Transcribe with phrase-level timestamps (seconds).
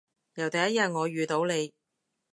[0.33, 1.73] 由第一日我遇到你